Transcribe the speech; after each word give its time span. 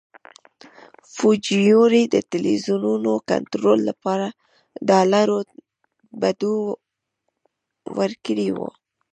فوجیموري 1.15 2.03
د 2.13 2.15
ټلویزیونونو 2.29 3.11
کنټرول 3.31 3.79
لپاره 3.89 4.27
ډالرو 4.89 5.37
بډو 6.21 6.55
ورکړي 7.97 8.49
وو. 8.55 8.69